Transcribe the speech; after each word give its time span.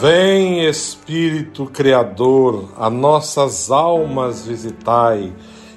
Vem, 0.00 0.64
Espírito 0.66 1.66
Criador, 1.66 2.70
a 2.78 2.88
nossas 2.88 3.70
almas 3.70 4.46
visitai, 4.46 5.30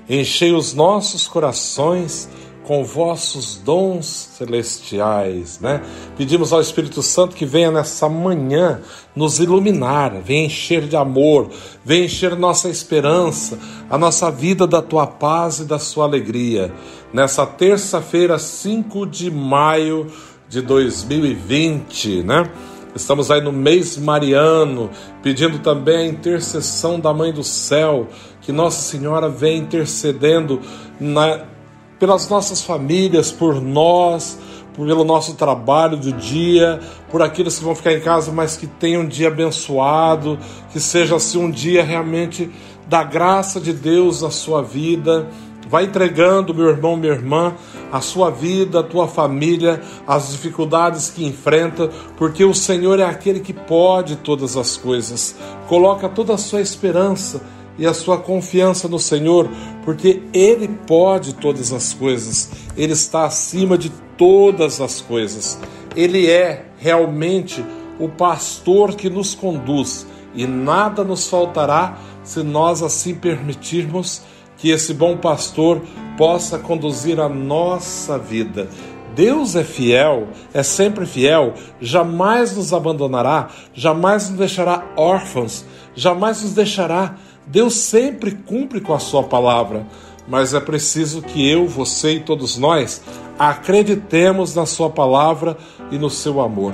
enchei 0.07 0.53
os 0.53 0.73
nossos 0.73 1.27
corações 1.27 2.29
com 2.63 2.85
vossos 2.85 3.57
dons 3.57 4.05
celestiais, 4.05 5.59
né? 5.59 5.81
Pedimos 6.15 6.53
ao 6.53 6.61
Espírito 6.61 7.03
Santo 7.03 7.35
que 7.35 7.45
venha 7.45 7.69
nessa 7.69 8.07
manhã 8.07 8.79
nos 9.13 9.39
iluminar, 9.39 10.13
venha 10.21 10.45
encher 10.45 10.87
de 10.87 10.95
amor, 10.95 11.49
venha 11.83 12.05
encher 12.05 12.33
nossa 12.37 12.69
esperança, 12.69 13.59
a 13.89 13.97
nossa 13.97 14.31
vida 14.31 14.65
da 14.65 14.81
tua 14.81 15.05
paz 15.05 15.59
e 15.59 15.65
da 15.65 15.77
sua 15.77 16.05
alegria. 16.05 16.73
Nessa 17.11 17.45
terça-feira, 17.45 18.39
5 18.39 19.05
de 19.05 19.29
maio 19.29 20.07
de 20.47 20.61
2020, 20.61 22.23
né? 22.23 22.49
Estamos 22.95 23.31
aí 23.31 23.41
no 23.41 23.51
mês 23.51 23.97
mariano, 23.97 24.89
pedindo 25.23 25.57
também 25.59 25.97
a 25.97 26.07
intercessão 26.07 26.99
da 26.99 27.11
Mãe 27.11 27.33
do 27.33 27.43
Céu, 27.43 28.07
que 28.41 28.51
Nossa 28.51 28.81
Senhora 28.81 29.27
venha 29.27 29.57
intercedendo 29.57 30.61
na, 30.99 31.45
pelas 31.97 32.29
nossas 32.29 32.61
famílias, 32.61 33.31
por 33.31 33.59
nós, 33.59 34.37
pelo 34.75 35.03
nosso 35.03 35.33
trabalho 35.33 35.97
do 35.97 36.11
dia, 36.13 36.79
por 37.09 37.23
aqueles 37.23 37.57
que 37.57 37.63
vão 37.63 37.73
ficar 37.73 37.93
em 37.93 37.99
casa, 37.99 38.31
mas 38.31 38.55
que 38.55 38.67
tenham 38.67 39.01
um 39.01 39.07
dia 39.07 39.29
abençoado, 39.29 40.37
que 40.71 40.79
seja 40.79 41.15
assim 41.15 41.39
um 41.39 41.49
dia 41.49 41.83
realmente 41.83 42.51
da 42.87 43.03
graça 43.03 43.59
de 43.59 43.73
Deus 43.73 44.21
na 44.21 44.29
sua 44.29 44.61
vida 44.61 45.27
Vai 45.69 45.85
entregando, 45.85 46.53
meu 46.53 46.69
irmão, 46.69 46.95
minha 46.95 47.13
irmã, 47.13 47.55
a 47.91 48.01
sua 48.01 48.29
vida, 48.29 48.79
a 48.79 48.83
tua 48.83 49.07
família, 49.07 49.81
as 50.07 50.31
dificuldades 50.31 51.09
que 51.09 51.25
enfrenta, 51.25 51.89
porque 52.17 52.43
o 52.43 52.53
Senhor 52.53 52.99
é 52.99 53.05
aquele 53.05 53.39
que 53.39 53.53
pode 53.53 54.17
todas 54.17 54.57
as 54.57 54.77
coisas. 54.77 55.35
Coloca 55.67 56.09
toda 56.09 56.33
a 56.33 56.37
sua 56.37 56.61
esperança 56.61 57.41
e 57.77 57.85
a 57.85 57.93
sua 57.93 58.17
confiança 58.17 58.87
no 58.87 58.99
Senhor, 58.99 59.49
porque 59.83 60.21
Ele 60.33 60.67
pode 60.67 61.33
todas 61.33 61.71
as 61.71 61.93
coisas, 61.93 62.51
Ele 62.77 62.93
está 62.93 63.25
acima 63.25 63.77
de 63.77 63.89
todas 64.17 64.79
as 64.79 65.01
coisas. 65.01 65.57
Ele 65.95 66.29
é 66.29 66.65
realmente 66.77 67.63
o 67.99 68.09
pastor 68.09 68.95
que 68.95 69.09
nos 69.09 69.35
conduz 69.35 70.05
e 70.35 70.45
nada 70.47 71.03
nos 71.03 71.27
faltará 71.27 71.97
se 72.23 72.41
nós 72.41 72.81
assim 72.81 73.13
permitirmos 73.13 74.21
que 74.63 74.69
esse 74.69 74.93
bom 74.93 75.17
pastor 75.17 75.81
possa 76.17 76.57
conduzir 76.57 77.19
a 77.19 77.27
nossa 77.27 78.17
vida. 78.17 78.69
Deus 79.13 79.57
é 79.57 79.63
fiel, 79.65 80.29
é 80.53 80.63
sempre 80.63 81.05
fiel, 81.05 81.53
jamais 81.81 82.55
nos 82.55 82.71
abandonará, 82.71 83.49
jamais 83.73 84.29
nos 84.29 84.39
deixará 84.39 84.85
órfãos, 84.95 85.65
jamais 85.93 86.41
nos 86.41 86.53
deixará. 86.53 87.15
Deus 87.45 87.73
sempre 87.73 88.31
cumpre 88.31 88.79
com 88.79 88.93
a 88.93 88.99
sua 88.99 89.23
palavra, 89.23 89.85
mas 90.29 90.53
é 90.53 90.61
preciso 90.61 91.21
que 91.21 91.45
eu, 91.45 91.67
você 91.67 92.13
e 92.13 92.19
todos 92.21 92.57
nós 92.57 93.01
acreditemos 93.37 94.55
na 94.55 94.65
sua 94.65 94.89
palavra 94.89 95.57
e 95.91 95.97
no 95.97 96.09
seu 96.09 96.39
amor. 96.39 96.73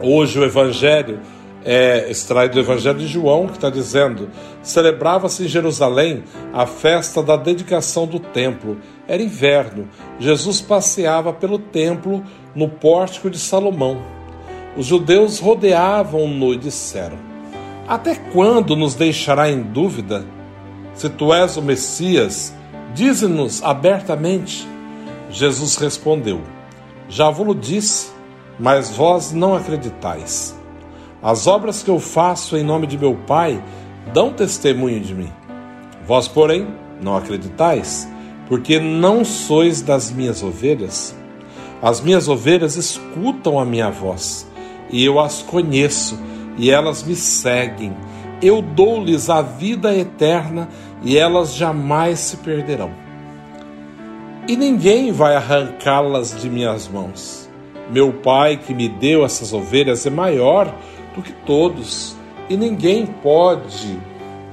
Hoje 0.00 0.38
o 0.38 0.44
evangelho 0.44 1.20
é 1.64 2.10
extraído 2.10 2.54
do 2.54 2.60
Evangelho 2.60 2.98
de 2.98 3.06
João, 3.06 3.46
que 3.46 3.54
está 3.54 3.70
dizendo: 3.70 4.30
celebrava-se 4.62 5.44
em 5.44 5.48
Jerusalém 5.48 6.24
a 6.52 6.66
festa 6.66 7.22
da 7.22 7.36
dedicação 7.36 8.06
do 8.06 8.18
templo. 8.18 8.78
Era 9.06 9.22
inverno. 9.22 9.88
Jesus 10.18 10.60
passeava 10.60 11.32
pelo 11.32 11.58
templo 11.58 12.22
no 12.54 12.68
pórtico 12.68 13.28
de 13.28 13.38
Salomão. 13.38 14.02
Os 14.76 14.86
judeus 14.86 15.38
rodeavam-no 15.38 16.54
e 16.54 16.56
disseram: 16.56 17.18
Até 17.86 18.14
quando 18.14 18.76
nos 18.76 18.94
deixará 18.94 19.50
em 19.50 19.62
dúvida? 19.62 20.24
Se 20.94 21.08
tu 21.08 21.32
és 21.32 21.56
o 21.56 21.62
Messias, 21.62 22.54
dize-nos 22.94 23.62
abertamente. 23.62 24.66
Jesus 25.30 25.76
respondeu: 25.76 26.40
Já 27.08 27.30
vos 27.30 27.56
disse, 27.60 28.10
mas 28.58 28.90
vós 28.90 29.32
não 29.32 29.54
acreditais. 29.54 30.59
As 31.22 31.46
obras 31.46 31.82
que 31.82 31.90
eu 31.90 31.98
faço 31.98 32.56
em 32.56 32.64
nome 32.64 32.86
de 32.86 32.96
meu 32.96 33.14
Pai 33.14 33.62
dão 34.12 34.32
testemunho 34.32 35.00
de 35.00 35.14
mim. 35.14 35.30
Vós, 36.06 36.26
porém, 36.26 36.66
não 37.00 37.14
acreditais, 37.14 38.08
porque 38.48 38.80
não 38.80 39.24
sois 39.24 39.82
das 39.82 40.10
minhas 40.10 40.42
ovelhas. 40.42 41.14
As 41.82 42.00
minhas 42.00 42.26
ovelhas 42.26 42.76
escutam 42.76 43.58
a 43.58 43.64
minha 43.64 43.90
voz, 43.90 44.46
e 44.90 45.04
eu 45.04 45.20
as 45.20 45.42
conheço, 45.42 46.18
e 46.56 46.70
elas 46.70 47.02
me 47.02 47.14
seguem. 47.14 47.94
Eu 48.42 48.62
dou-lhes 48.62 49.28
a 49.28 49.42
vida 49.42 49.94
eterna, 49.94 50.68
e 51.02 51.18
elas 51.18 51.54
jamais 51.54 52.18
se 52.18 52.38
perderão. 52.38 52.90
E 54.48 54.56
ninguém 54.56 55.12
vai 55.12 55.36
arrancá-las 55.36 56.40
de 56.40 56.48
minhas 56.48 56.88
mãos. 56.88 57.48
Meu 57.90 58.12
Pai 58.12 58.56
que 58.56 58.74
me 58.74 58.88
deu 58.88 59.24
essas 59.24 59.52
ovelhas 59.52 60.06
é 60.06 60.10
maior 60.10 60.74
do 61.14 61.22
que 61.22 61.32
todos, 61.32 62.16
e 62.48 62.56
ninguém 62.56 63.06
pode 63.06 63.98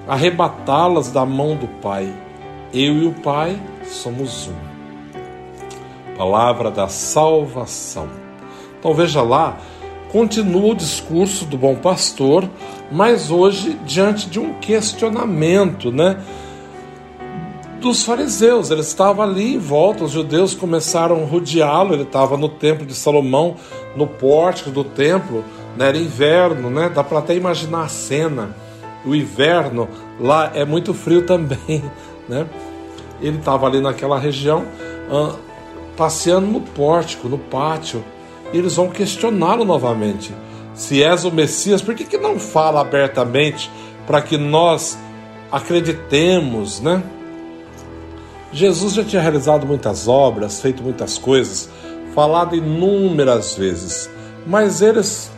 arrebatá-las 0.07 1.12
da 1.12 1.25
mão 1.25 1.56
do 1.56 1.68
Pai. 1.68 2.12
Eu 2.73 2.95
e 2.97 3.06
o 3.07 3.13
Pai 3.13 3.59
somos 3.84 4.47
um. 4.47 6.16
Palavra 6.18 6.72
da 6.72 6.88
salvação. 6.88 8.09
Então 8.79 8.94
veja 8.94 9.22
lá, 9.22 9.57
continua 10.12 10.72
o 10.72 10.75
discurso 10.75 11.45
do 11.45 11.57
bom 11.57 11.75
pastor, 11.75 12.50
mas 12.91 13.29
hoje 13.29 13.78
diante 13.85 14.29
de 14.29 14.39
um 14.39 14.53
questionamento, 14.56 15.91
né? 15.91 16.18
Dos 17.81 18.03
fariseus, 18.03 18.72
ele 18.72 18.81
estava 18.81 19.22
ali 19.22 19.53
em 19.53 19.59
volta, 19.59 20.03
os 20.03 20.12
judeus 20.12 20.56
começaram 20.56 21.22
a 21.22 21.25
rodeá-lo, 21.25 21.94
ele 21.94 22.03
estava 22.03 22.35
no 22.35 22.50
templo 22.50 22.85
de 22.85 22.95
Salomão, 22.95 23.56
no 23.95 24.07
pórtico 24.07 24.72
do 24.72 24.84
templo, 24.84 25.44
né? 25.78 25.90
Era 25.90 25.98
inverno, 25.98 26.70
né? 26.70 26.90
Dá 26.90 27.04
para 27.04 27.20
até 27.20 27.36
imaginar 27.36 27.84
a 27.84 27.88
cena. 27.88 28.56
O 29.06 29.16
inverno 29.16 29.88
lá 30.20 30.52
é 30.54 30.66
muito 30.66 30.94
frio 30.94 31.22
também, 31.26 31.84
né? 32.28 32.48
Ele 33.22 33.38
estava 33.38 33.66
ali 33.68 33.80
naquela 33.80 34.20
região, 34.20 34.66
uh, 35.10 35.38
passeando 35.96 36.48
no 36.48 36.62
pórtico, 36.62 37.30
no 37.30 37.38
pátio. 37.38 38.04
E 38.52 38.58
eles 38.58 38.76
vão 38.76 38.90
questioná-lo 38.90 39.64
novamente. 39.64 40.34
Se 40.74 41.04
és 41.04 41.24
o 41.24 41.31
Messias, 41.31 41.81
por 41.81 41.96
que, 41.96 42.04
que 42.04 42.18
não 42.18 42.40
fala 42.40 42.81
abertamente 42.81 43.72
para 44.06 44.22
que 44.22 44.38
nós 44.38 44.98
acreditemos, 45.51 46.80
né? 46.81 47.01
Jesus 48.51 48.94
já 48.94 49.04
tinha 49.04 49.22
realizado 49.22 49.66
muitas 49.66 50.07
obras, 50.07 50.62
feito 50.62 50.81
muitas 50.81 51.18
coisas, 51.18 51.69
falado 52.13 52.56
inúmeras 52.56 53.56
vezes, 53.56 54.10
mas 54.46 54.81
eles 54.81 55.30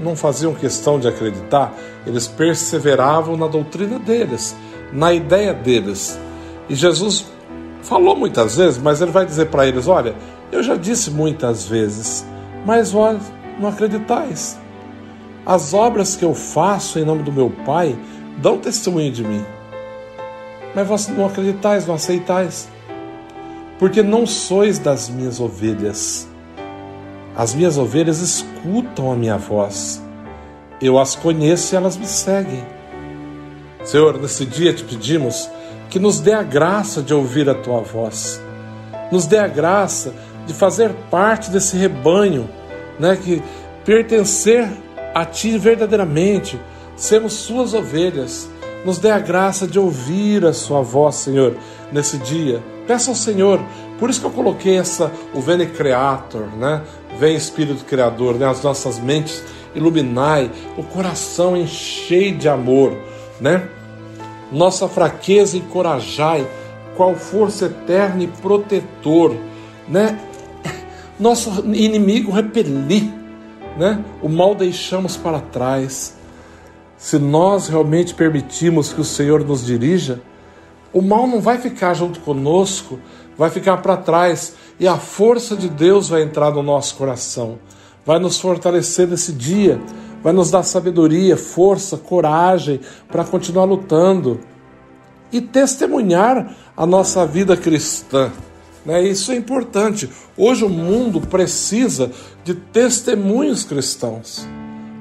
não 0.00 0.16
faziam 0.16 0.54
questão 0.54 0.98
de 0.98 1.08
acreditar, 1.08 1.74
eles 2.06 2.26
perseveravam 2.26 3.36
na 3.36 3.46
doutrina 3.46 3.98
deles, 3.98 4.56
na 4.92 5.12
ideia 5.12 5.52
deles. 5.52 6.18
E 6.68 6.74
Jesus 6.74 7.26
falou 7.82 8.16
muitas 8.16 8.56
vezes, 8.56 8.78
mas 8.78 9.00
ele 9.00 9.10
vai 9.10 9.24
dizer 9.24 9.46
para 9.46 9.66
eles: 9.66 9.86
Olha, 9.86 10.14
eu 10.52 10.62
já 10.62 10.76
disse 10.76 11.10
muitas 11.10 11.66
vezes, 11.66 12.26
mas 12.64 12.92
vós 12.92 13.20
não 13.58 13.68
acreditais. 13.68 14.58
As 15.44 15.72
obras 15.72 16.16
que 16.16 16.24
eu 16.24 16.34
faço 16.34 16.98
em 16.98 17.04
nome 17.04 17.22
do 17.22 17.32
meu 17.32 17.50
Pai 17.64 17.96
dão 18.38 18.58
testemunho 18.58 19.12
de 19.12 19.22
mim. 19.22 19.44
Mas 20.74 20.86
vós 20.86 21.08
não 21.08 21.26
acreditais, 21.26 21.86
não 21.86 21.94
aceitais, 21.94 22.68
porque 23.78 24.02
não 24.02 24.26
sois 24.26 24.78
das 24.78 25.08
minhas 25.08 25.40
ovelhas 25.40 26.28
as 27.36 27.54
minhas 27.54 27.76
ovelhas 27.76 28.20
escutam 28.20 29.12
a 29.12 29.14
minha 29.14 29.36
voz. 29.36 30.02
Eu 30.80 30.98
as 30.98 31.14
conheço 31.14 31.74
e 31.74 31.76
elas 31.76 31.96
me 31.96 32.06
seguem. 32.06 32.64
Senhor, 33.84 34.18
nesse 34.18 34.46
dia 34.46 34.72
te 34.72 34.82
pedimos 34.82 35.48
que 35.90 35.98
nos 35.98 36.18
dê 36.18 36.32
a 36.32 36.42
graça 36.42 37.02
de 37.02 37.12
ouvir 37.12 37.48
a 37.48 37.54
tua 37.54 37.80
voz. 37.80 38.40
Nos 39.12 39.26
dê 39.26 39.38
a 39.38 39.46
graça 39.46 40.12
de 40.46 40.54
fazer 40.54 40.92
parte 41.10 41.50
desse 41.50 41.76
rebanho, 41.76 42.48
né, 42.98 43.16
que 43.16 43.42
pertencer 43.84 44.68
a 45.14 45.24
ti 45.24 45.58
verdadeiramente, 45.58 46.58
sermos 46.96 47.34
suas 47.34 47.74
ovelhas. 47.74 48.48
Nos 48.84 48.98
dê 48.98 49.10
a 49.10 49.18
graça 49.18 49.66
de 49.66 49.78
ouvir 49.78 50.44
a 50.44 50.52
sua 50.52 50.80
voz, 50.80 51.16
Senhor, 51.16 51.56
nesse 51.92 52.18
dia. 52.18 52.62
Peça 52.86 53.10
ao 53.10 53.16
Senhor, 53.16 53.60
por 53.98 54.10
isso 54.10 54.20
que 54.20 54.26
eu 54.26 54.30
coloquei 54.30 54.78
essa, 54.78 55.10
o 55.34 55.40
Vene 55.40 55.66
Creator, 55.66 56.46
né? 56.56 56.82
Vem 57.18 57.36
Espírito 57.36 57.84
Criador, 57.84 58.34
né? 58.34 58.46
As 58.46 58.62
nossas 58.62 58.98
mentes 58.98 59.42
iluminai, 59.74 60.50
o 60.76 60.82
coração 60.82 61.56
enchei 61.56 62.32
de 62.32 62.48
amor, 62.48 62.96
né? 63.40 63.68
Nossa 64.50 64.88
fraqueza 64.88 65.56
encorajai, 65.56 66.46
qual 66.96 67.14
força 67.14 67.66
eterna 67.66 68.24
e 68.24 68.26
protetor, 68.26 69.36
né? 69.88 70.18
Nosso 71.18 71.64
inimigo 71.74 72.30
repeli, 72.30 73.12
né? 73.76 74.04
O 74.22 74.28
mal 74.28 74.54
deixamos 74.54 75.16
para 75.16 75.40
trás. 75.40 76.14
Se 76.96 77.18
nós 77.18 77.68
realmente 77.68 78.14
permitirmos 78.14 78.92
que 78.92 79.00
o 79.00 79.04
Senhor 79.04 79.44
nos 79.44 79.64
dirija, 79.64 80.20
o 80.96 81.02
mal 81.02 81.26
não 81.26 81.42
vai 81.42 81.58
ficar 81.58 81.92
junto 81.92 82.20
conosco, 82.20 82.98
vai 83.36 83.50
ficar 83.50 83.76
para 83.82 83.98
trás 83.98 84.54
e 84.80 84.88
a 84.88 84.96
força 84.96 85.54
de 85.54 85.68
Deus 85.68 86.08
vai 86.08 86.22
entrar 86.22 86.50
no 86.52 86.62
nosso 86.62 86.94
coração, 86.94 87.58
vai 88.02 88.18
nos 88.18 88.40
fortalecer 88.40 89.06
nesse 89.06 89.34
dia, 89.34 89.78
vai 90.22 90.32
nos 90.32 90.50
dar 90.50 90.62
sabedoria, 90.62 91.36
força, 91.36 91.98
coragem 91.98 92.80
para 93.08 93.24
continuar 93.24 93.64
lutando 93.64 94.40
e 95.30 95.38
testemunhar 95.38 96.56
a 96.74 96.86
nossa 96.86 97.26
vida 97.26 97.58
cristã. 97.58 98.32
Né? 98.82 99.02
Isso 99.02 99.32
é 99.32 99.36
importante. 99.36 100.08
Hoje 100.34 100.64
o 100.64 100.70
mundo 100.70 101.20
precisa 101.20 102.10
de 102.42 102.54
testemunhos 102.54 103.64
cristãos. 103.64 104.48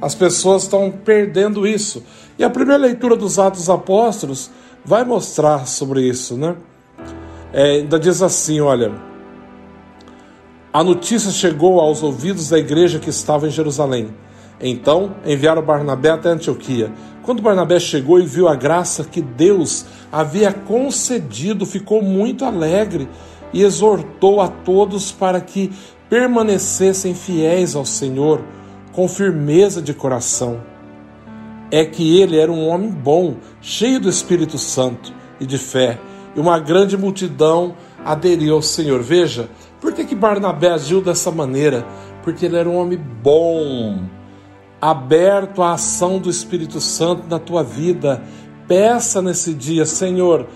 As 0.02 0.14
pessoas 0.14 0.64
estão 0.64 0.92
perdendo 0.92 1.66
isso. 1.66 2.04
E 2.38 2.44
a 2.44 2.50
primeira 2.50 2.82
leitura 2.82 3.16
dos 3.16 3.40
Atos 3.40 3.70
Apóstolos 3.70 4.52
vai 4.86 5.04
mostrar 5.04 5.68
sobre 5.68 6.08
isso, 6.08 6.38
né? 6.38 6.56
É, 7.52 7.78
ainda 7.78 8.00
diz 8.00 8.22
assim: 8.22 8.62
olha, 8.62 8.94
a 10.72 10.84
notícia 10.84 11.32
chegou 11.32 11.80
aos 11.80 12.04
ouvidos 12.04 12.50
da 12.50 12.60
igreja 12.60 13.00
que 13.00 13.10
estava 13.10 13.48
em 13.48 13.52
Jerusalém. 13.52 14.10
Então 14.60 15.16
enviaram 15.26 15.62
Barnabé 15.62 16.10
até 16.10 16.30
Antioquia. 16.30 16.92
Quando 17.24 17.42
Barnabé 17.42 17.80
chegou 17.80 18.20
e 18.20 18.26
viu 18.26 18.48
a 18.48 18.56
graça 18.56 19.04
que 19.04 19.22
Deus 19.22 19.86
havia 20.12 20.54
concedido, 20.54 21.66
ficou 21.66 22.02
muito 22.02 22.46
alegre 22.46 23.10
e 23.52 23.64
exortou 23.64 24.40
a 24.42 24.48
todos 24.48 25.12
para 25.12 25.42
que 25.42 25.72
permanecessem 26.10 27.14
fiéis 27.14 27.76
ao 27.76 27.86
Senhor 27.86 28.42
com 28.92 29.08
firmeza 29.08 29.82
de 29.82 29.94
coração. 29.94 30.75
É 31.72 31.84
que 31.84 32.20
ele 32.20 32.38
era 32.40 32.52
um 32.52 32.68
homem 32.68 32.90
bom, 32.90 33.36
cheio 33.62 34.00
do 34.00 34.10
Espírito 34.10 34.58
Santo 34.58 35.14
e 35.40 35.46
de 35.46 35.58
fé, 35.58 36.00
e 36.36 36.40
uma 36.40 36.60
grande 36.60 36.98
multidão 36.98 37.76
aderiu 38.04 38.56
ao 38.56 38.62
Senhor. 38.62 39.02
Veja, 39.02 39.50
por 39.82 39.94
que, 39.94 40.06
que 40.06 40.16
Barnabé 40.16 40.70
agiu 40.70 41.02
dessa 41.02 41.32
maneira? 41.32 41.86
Porque 42.24 42.46
ele 42.46 42.58
era 42.58 42.70
um 42.70 42.78
homem 42.78 42.98
bom, 42.98 44.00
aberto 44.80 45.62
à 45.62 45.74
ação 45.74 46.20
do 46.20 46.30
Espírito 46.30 46.80
Santo 46.80 47.24
na 47.28 47.40
tua 47.40 47.64
vida. 47.64 48.24
Peça 48.68 49.22
nesse 49.22 49.54
dia, 49.54 49.86
Senhor, 49.86 50.48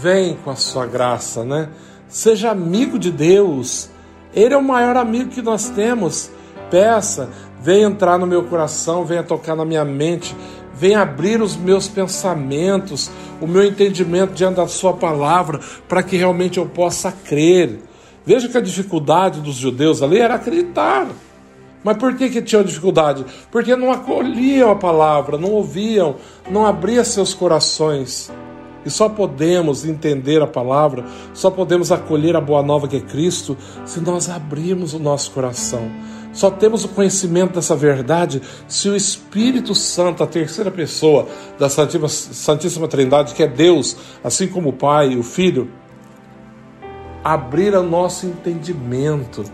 vem 0.00 0.36
com 0.44 0.50
a 0.50 0.56
sua 0.56 0.86
graça, 0.86 1.44
né? 1.44 1.68
Seja 2.08 2.50
amigo 2.50 2.98
de 2.98 3.10
Deus. 3.10 3.90
Ele 4.34 4.54
é 4.54 4.56
o 4.56 4.62
maior 4.62 4.96
amigo 4.96 5.30
que 5.30 5.42
nós 5.42 5.68
temos. 5.70 6.30
Peça, 6.70 7.30
vem 7.64 7.82
entrar 7.82 8.18
no 8.18 8.26
meu 8.26 8.44
coração, 8.44 9.06
venha 9.06 9.22
tocar 9.22 9.56
na 9.56 9.64
minha 9.64 9.86
mente, 9.86 10.36
venha 10.74 11.00
abrir 11.00 11.40
os 11.40 11.56
meus 11.56 11.88
pensamentos, 11.88 13.10
o 13.40 13.46
meu 13.46 13.64
entendimento 13.64 14.34
diante 14.34 14.56
da 14.56 14.68
Sua 14.68 14.92
palavra, 14.92 15.58
para 15.88 16.02
que 16.02 16.14
realmente 16.14 16.58
eu 16.58 16.66
possa 16.66 17.10
crer. 17.10 17.80
Veja 18.26 18.50
que 18.50 18.58
a 18.58 18.60
dificuldade 18.60 19.40
dos 19.40 19.56
judeus 19.56 20.02
ali 20.02 20.18
era 20.18 20.34
acreditar. 20.34 21.06
Mas 21.82 21.96
por 21.96 22.14
que, 22.14 22.28
que 22.28 22.42
tinham 22.42 22.62
dificuldade? 22.62 23.24
Porque 23.50 23.74
não 23.74 23.90
acolhiam 23.90 24.70
a 24.70 24.76
palavra, 24.76 25.38
não 25.38 25.52
ouviam, 25.52 26.16
não 26.50 26.66
abriam 26.66 27.02
seus 27.02 27.32
corações. 27.32 28.30
E 28.84 28.90
só 28.90 29.08
podemos 29.08 29.86
entender 29.86 30.42
a 30.42 30.46
palavra, 30.46 31.06
só 31.32 31.50
podemos 31.50 31.90
acolher 31.90 32.36
a 32.36 32.42
boa 32.42 32.62
nova 32.62 32.86
que 32.86 32.96
é 32.96 33.00
Cristo, 33.00 33.56
se 33.86 34.00
nós 34.00 34.28
abrirmos 34.28 34.92
o 34.92 34.98
nosso 34.98 35.30
coração. 35.30 35.90
Só 36.34 36.50
temos 36.50 36.84
o 36.84 36.88
conhecimento 36.88 37.54
dessa 37.54 37.76
verdade 37.76 38.42
se 38.66 38.88
o 38.88 38.96
Espírito 38.96 39.74
Santo, 39.74 40.22
a 40.22 40.26
terceira 40.26 40.70
pessoa 40.70 41.28
da 41.58 41.70
Santíssima, 41.70 42.08
Santíssima 42.08 42.88
Trindade, 42.88 43.34
que 43.34 43.42
é 43.42 43.46
Deus, 43.46 43.96
assim 44.22 44.48
como 44.48 44.70
o 44.70 44.72
Pai 44.72 45.12
e 45.12 45.16
o 45.16 45.22
Filho, 45.22 45.70
abrir 47.22 47.74
o 47.74 47.82
nosso 47.82 48.26
entendimento, 48.26 49.44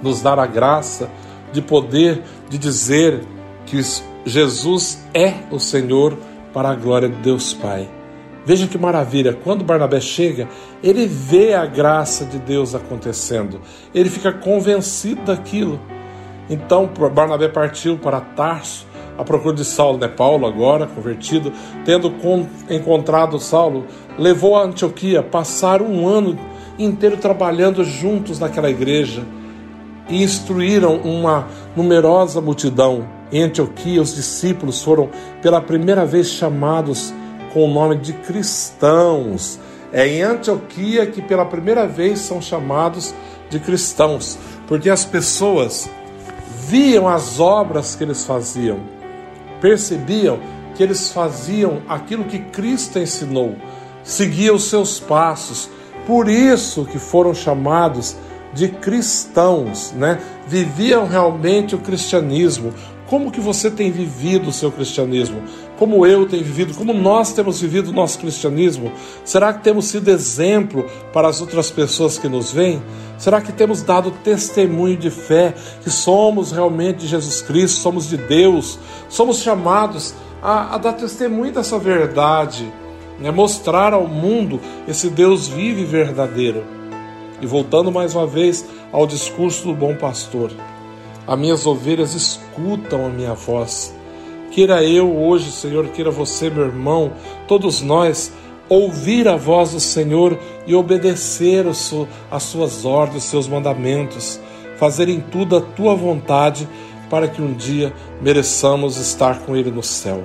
nos 0.00 0.22
dar 0.22 0.38
a 0.38 0.46
graça 0.46 1.10
de 1.52 1.60
poder 1.60 2.22
de 2.48 2.56
dizer 2.56 3.22
que 3.66 3.80
Jesus 4.24 5.04
é 5.12 5.34
o 5.50 5.58
Senhor 5.58 6.16
para 6.52 6.70
a 6.70 6.74
glória 6.74 7.08
de 7.08 7.16
Deus 7.16 7.52
Pai. 7.52 8.01
Veja 8.44 8.66
que 8.66 8.76
maravilha, 8.76 9.38
quando 9.44 9.62
Barnabé 9.62 10.00
chega, 10.00 10.48
ele 10.82 11.06
vê 11.06 11.54
a 11.54 11.64
graça 11.64 12.24
de 12.24 12.38
Deus 12.38 12.74
acontecendo, 12.74 13.60
ele 13.94 14.10
fica 14.10 14.32
convencido 14.32 15.22
daquilo. 15.22 15.80
Então 16.50 16.90
Barnabé 17.14 17.48
partiu 17.48 17.96
para 17.98 18.20
Tarso 18.20 18.86
à 19.16 19.22
procura 19.22 19.54
de 19.54 19.64
Saulo, 19.64 19.98
né? 19.98 20.08
Paulo, 20.08 20.46
agora 20.46 20.86
convertido, 20.86 21.52
tendo 21.84 22.12
encontrado 22.68 23.38
Saulo, 23.38 23.86
levou 24.18 24.56
a 24.56 24.64
Antioquia, 24.64 25.22
passaram 25.22 25.86
um 25.86 26.08
ano 26.08 26.36
inteiro 26.78 27.16
trabalhando 27.16 27.84
juntos 27.84 28.40
naquela 28.40 28.68
igreja 28.68 29.22
e 30.08 30.22
instruíram 30.22 30.96
uma 30.96 31.46
numerosa 31.76 32.40
multidão. 32.40 33.06
Em 33.30 33.42
Antioquia, 33.42 34.02
os 34.02 34.14
discípulos 34.14 34.82
foram 34.82 35.08
pela 35.40 35.60
primeira 35.60 36.04
vez 36.04 36.28
chamados 36.28 37.14
com 37.52 37.64
o 37.64 37.72
nome 37.72 37.96
de 37.96 38.12
cristãos. 38.12 39.58
É 39.92 40.06
em 40.06 40.22
Antioquia 40.22 41.06
que 41.06 41.20
pela 41.20 41.44
primeira 41.44 41.86
vez 41.86 42.20
são 42.20 42.40
chamados 42.40 43.14
de 43.50 43.60
cristãos, 43.60 44.38
porque 44.66 44.88
as 44.88 45.04
pessoas 45.04 45.90
viam 46.66 47.06
as 47.06 47.38
obras 47.38 47.94
que 47.94 48.02
eles 48.02 48.24
faziam, 48.24 48.80
percebiam 49.60 50.40
que 50.74 50.82
eles 50.82 51.12
faziam 51.12 51.82
aquilo 51.86 52.24
que 52.24 52.38
Cristo 52.38 52.98
ensinou, 52.98 53.56
seguiam 54.02 54.56
os 54.56 54.64
seus 54.64 54.98
passos, 54.98 55.68
por 56.06 56.28
isso 56.28 56.86
que 56.86 56.98
foram 56.98 57.34
chamados 57.34 58.16
de 58.54 58.68
cristãos, 58.68 59.92
né? 59.92 60.18
Viviam 60.46 61.06
realmente 61.06 61.74
o 61.74 61.78
cristianismo. 61.78 62.72
Como 63.12 63.30
que 63.30 63.42
você 63.42 63.70
tem 63.70 63.90
vivido 63.90 64.48
o 64.48 64.52
seu 64.54 64.72
cristianismo? 64.72 65.42
Como 65.78 66.06
eu 66.06 66.26
tenho 66.26 66.42
vivido? 66.42 66.72
Como 66.72 66.94
nós 66.94 67.34
temos 67.34 67.60
vivido 67.60 67.90
o 67.90 67.92
nosso 67.92 68.18
cristianismo? 68.18 68.90
Será 69.22 69.52
que 69.52 69.62
temos 69.62 69.84
sido 69.84 70.08
exemplo 70.08 70.86
para 71.12 71.28
as 71.28 71.38
outras 71.42 71.70
pessoas 71.70 72.16
que 72.16 72.26
nos 72.26 72.50
veem? 72.50 72.82
Será 73.18 73.42
que 73.42 73.52
temos 73.52 73.82
dado 73.82 74.12
testemunho 74.24 74.96
de 74.96 75.10
fé 75.10 75.54
que 75.82 75.90
somos 75.90 76.52
realmente 76.52 77.00
de 77.00 77.08
Jesus 77.08 77.42
Cristo, 77.42 77.80
somos 77.80 78.08
de 78.08 78.16
Deus, 78.16 78.78
somos 79.10 79.42
chamados 79.42 80.14
a, 80.42 80.74
a 80.74 80.78
dar 80.78 80.94
testemunho 80.94 81.52
dessa 81.52 81.78
verdade? 81.78 82.72
é 83.22 83.30
mostrar 83.30 83.92
ao 83.92 84.08
mundo 84.08 84.58
esse 84.88 85.10
Deus 85.10 85.46
vivo 85.46 85.80
e 85.80 85.84
verdadeiro. 85.84 86.64
E 87.42 87.46
voltando 87.46 87.92
mais 87.92 88.14
uma 88.14 88.26
vez 88.26 88.66
ao 88.90 89.06
discurso 89.06 89.66
do 89.66 89.74
bom 89.74 89.94
pastor, 89.96 90.50
as 91.26 91.38
minhas 91.38 91.66
ovelhas 91.66 92.14
escutam 92.14 93.06
a 93.06 93.08
minha 93.08 93.34
voz. 93.34 93.94
Queira 94.50 94.84
eu 94.84 95.16
hoje, 95.16 95.50
Senhor, 95.50 95.88
queira 95.88 96.10
você, 96.10 96.50
meu 96.50 96.64
irmão, 96.64 97.12
todos 97.48 97.80
nós, 97.80 98.32
ouvir 98.68 99.26
a 99.28 99.36
voz 99.36 99.72
do 99.72 99.80
Senhor 99.80 100.38
e 100.66 100.74
obedecer 100.74 101.66
as 101.66 102.42
suas 102.42 102.84
ordens, 102.84 103.24
os 103.24 103.30
seus 103.30 103.48
mandamentos, 103.48 104.40
fazer 104.76 105.08
em 105.08 105.20
tudo 105.20 105.56
a 105.56 105.60
tua 105.60 105.94
vontade, 105.94 106.68
para 107.08 107.28
que 107.28 107.40
um 107.40 107.52
dia 107.52 107.92
mereçamos 108.20 108.96
estar 108.96 109.40
com 109.40 109.54
Ele 109.54 109.70
no 109.70 109.82
céu. 109.82 110.22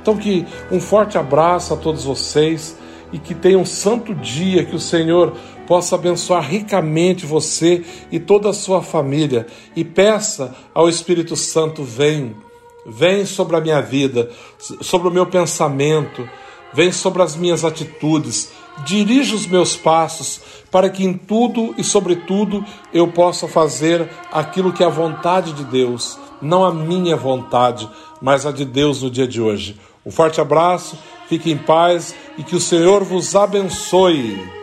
Então, 0.00 0.16
que 0.16 0.46
um 0.70 0.80
forte 0.80 1.18
abraço 1.18 1.74
a 1.74 1.76
todos 1.76 2.04
vocês 2.04 2.76
e 3.12 3.18
que 3.18 3.34
tenham 3.34 3.62
um 3.62 3.66
santo 3.66 4.14
dia, 4.14 4.64
que 4.64 4.74
o 4.74 4.80
Senhor 4.80 5.34
possa 5.68 5.96
abençoar 5.96 6.42
ricamente 6.42 7.26
você 7.26 7.84
e 8.10 8.18
toda 8.18 8.48
a 8.48 8.54
sua 8.54 8.82
família. 8.82 9.46
E 9.76 9.84
peça 9.84 10.56
ao 10.74 10.88
Espírito 10.88 11.36
Santo: 11.36 11.84
vem, 11.84 12.34
vem 12.86 13.26
sobre 13.26 13.54
a 13.54 13.60
minha 13.60 13.82
vida, 13.82 14.30
sobre 14.80 15.08
o 15.08 15.10
meu 15.10 15.26
pensamento, 15.26 16.26
vem 16.72 16.90
sobre 16.90 17.22
as 17.22 17.36
minhas 17.36 17.66
atitudes, 17.66 18.50
dirija 18.86 19.36
os 19.36 19.46
meus 19.46 19.76
passos, 19.76 20.40
para 20.70 20.88
que 20.88 21.04
em 21.04 21.12
tudo 21.12 21.74
e 21.76 21.84
sobretudo 21.84 22.64
eu 22.90 23.08
possa 23.08 23.46
fazer 23.46 24.08
aquilo 24.32 24.72
que 24.72 24.82
é 24.82 24.86
a 24.86 24.90
vontade 24.90 25.52
de 25.52 25.64
Deus, 25.64 26.18
não 26.40 26.64
a 26.64 26.72
minha 26.72 27.14
vontade, 27.14 27.86
mas 28.22 28.46
a 28.46 28.52
de 28.52 28.64
Deus 28.64 29.02
no 29.02 29.10
dia 29.10 29.28
de 29.28 29.38
hoje. 29.38 29.78
Um 30.04 30.10
forte 30.10 30.40
abraço, 30.40 30.98
fique 31.28 31.52
em 31.52 31.58
paz 31.58 32.14
e 32.38 32.42
que 32.42 32.56
o 32.56 32.60
Senhor 32.60 33.04
vos 33.04 33.36
abençoe. 33.36 34.57